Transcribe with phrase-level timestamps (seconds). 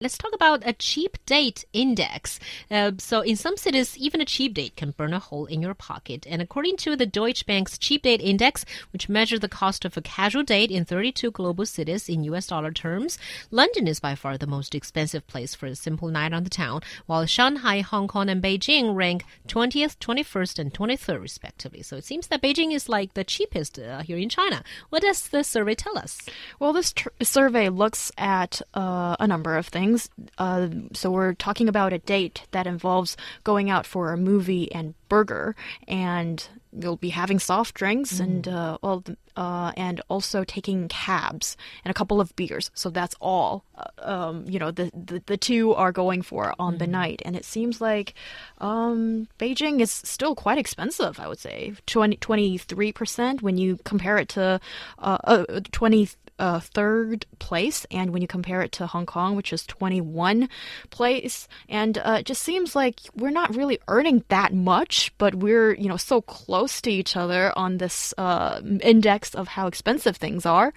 [0.00, 2.38] Let's talk about a cheap date index.
[2.70, 5.74] Uh, so, in some cities, even a cheap date can burn a hole in your
[5.74, 6.24] pocket.
[6.30, 10.00] And according to the Deutsche Bank's cheap date index, which measures the cost of a
[10.00, 13.18] casual date in 32 global cities in US dollar terms,
[13.50, 16.80] London is by far the most expensive place for a simple night on the town,
[17.06, 21.82] while Shanghai, Hong Kong, and Beijing rank 20th, 21st, and 23rd, respectively.
[21.82, 24.62] So, it seems that Beijing is like the cheapest uh, here in China.
[24.90, 26.22] What does the survey tell us?
[26.60, 30.10] Well, this survey looks at uh, a number of things things.
[30.38, 34.94] Uh, so we're talking about a date that involves going out for a movie and
[35.08, 35.54] burger,
[35.86, 36.48] and
[36.78, 38.24] you'll be having soft drinks mm.
[38.24, 39.02] and uh, well,
[39.36, 42.70] uh, and also taking cabs and a couple of beers.
[42.74, 43.64] So that's all.
[43.76, 46.78] Uh, um, you know, the, the, the two are going for on mm.
[46.78, 48.14] the night, and it seems like
[48.58, 51.18] um, Beijing is still quite expensive.
[51.18, 54.60] I would say 23 percent when you compare it to
[54.98, 59.52] uh, uh, 20 uh, third place, and when you compare it to Hong Kong, which
[59.52, 60.48] is 21
[60.90, 65.74] place, and uh, it just seems like we're not really earning that much, but we're
[65.74, 70.46] you know so close to each other on this uh, index of how expensive things
[70.46, 70.72] are.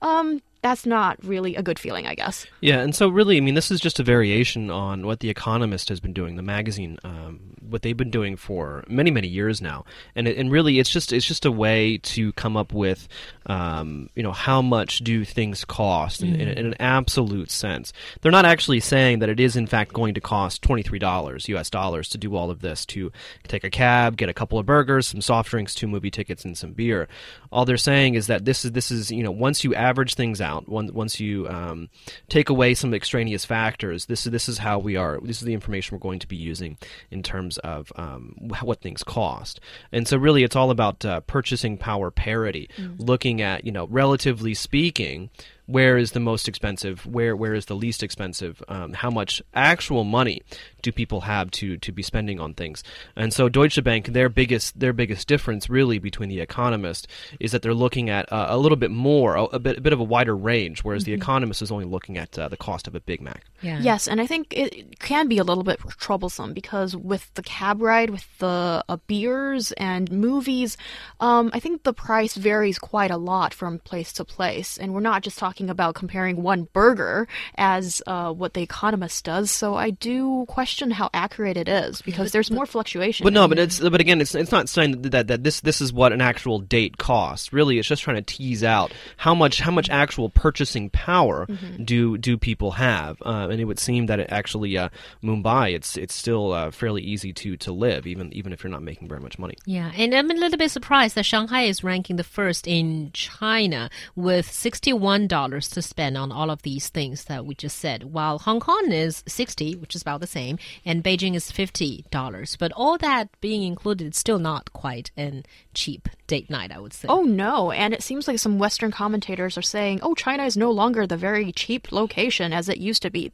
[0.00, 2.46] Um, that's not really a good feeling, I guess.
[2.60, 5.88] Yeah, and so really, I mean, this is just a variation on what The Economist
[5.88, 9.84] has been doing, the magazine, um, what they've been doing for many, many years now,
[10.16, 13.06] and it, and really, it's just it's just a way to come up with,
[13.46, 16.40] um, you know, how much do things cost in, mm.
[16.40, 17.92] in, in, an absolute sense.
[18.20, 21.48] They're not actually saying that it is in fact going to cost twenty three dollars
[21.48, 21.70] U.S.
[21.70, 23.12] dollars to do all of this, to
[23.46, 26.58] take a cab, get a couple of burgers, some soft drinks, two movie tickets, and
[26.58, 27.06] some beer.
[27.52, 30.40] All they're saying is that this is this is you know once you average things
[30.40, 30.68] out out.
[30.68, 31.88] Once you um,
[32.28, 35.20] take away some extraneous factors, this is this is how we are.
[35.22, 36.78] This is the information we're going to be using
[37.10, 39.60] in terms of um, what things cost.
[39.92, 42.68] And so, really, it's all about uh, purchasing power parity.
[42.76, 42.96] Mm.
[42.98, 45.30] Looking at you know, relatively speaking
[45.68, 50.02] where is the most expensive, where where is the least expensive, um, how much actual
[50.02, 50.40] money
[50.80, 52.82] do people have to to be spending on things.
[53.14, 57.06] And so Deutsche Bank, their biggest their biggest difference really between the Economist
[57.38, 59.92] is that they're looking at uh, a little bit more, a, a, bit a bit
[59.92, 61.10] of a wider range, whereas mm-hmm.
[61.10, 63.44] the Economist is only looking at uh, the cost of a Big Mac.
[63.60, 63.78] Yeah.
[63.80, 67.82] Yes, and I think it can be a little bit troublesome because with the cab
[67.82, 70.78] ride, with the uh, beers and movies,
[71.20, 75.00] um, I think the price varies quite a lot from place to place, and we're
[75.00, 77.26] not just talking talking about comparing one burger
[77.56, 79.50] as uh, what The Economist does.
[79.50, 83.24] So I do question how accurate it is because there's more fluctuation.
[83.24, 85.80] But no, but it's but again, it's it's not saying that, that, that this this
[85.80, 87.52] is what an actual date costs.
[87.52, 91.84] Really, it's just trying to tease out how much how much actual purchasing power mm-hmm.
[91.84, 93.20] do do people have.
[93.24, 94.90] Uh, and it would seem that it actually uh,
[95.24, 98.82] Mumbai, it's it's still uh, fairly easy to to live even even if you're not
[98.82, 99.56] making very much money.
[99.66, 103.90] Yeah, and I'm a little bit surprised that Shanghai is ranking the first in China
[104.14, 107.78] with sixty one dollars dollars to spend on all of these things that we just
[107.78, 112.04] said, while Hong Kong is sixty, which is about the same, and Beijing is fifty
[112.10, 112.56] dollars.
[112.56, 115.42] But all that being included, it's still not quite a
[115.74, 117.08] cheap date night, I would say.
[117.08, 120.70] Oh no, and it seems like some Western commentators are saying, "Oh, China is no
[120.70, 123.32] longer the very cheap location as it used to be."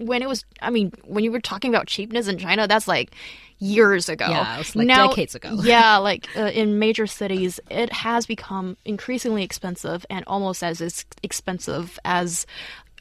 [0.00, 3.12] When it was I mean, when you were talking about cheapness in China, that's like
[3.58, 4.26] years ago.
[4.28, 5.58] Yeah, like now, decades ago.
[5.62, 11.98] yeah, like uh, in major cities, it has become increasingly expensive and almost as expensive
[12.04, 12.46] as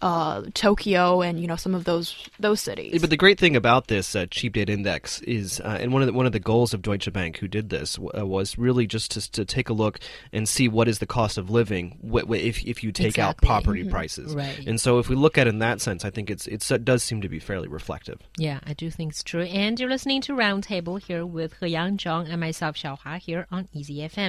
[0.01, 3.01] uh, Tokyo and you know some of those those cities.
[3.01, 6.07] But the great thing about this uh, cheap date index is, uh, and one of
[6.07, 9.11] the, one of the goals of Deutsche Bank, who did this, uh, was really just
[9.11, 9.99] to, to take a look
[10.31, 11.97] and see what is the cost of living
[12.29, 13.23] if if you take exactly.
[13.23, 13.91] out property mm-hmm.
[13.91, 14.35] prices.
[14.35, 14.65] Right.
[14.65, 16.85] And so if we look at it in that sense, I think it's, it's it
[16.85, 18.19] does seem to be fairly reflective.
[18.37, 19.43] Yeah, I do think it's true.
[19.43, 23.67] And you're listening to Roundtable here with He Yang Zhang and myself, Xiaohua, here on
[23.73, 24.27] Easy FM.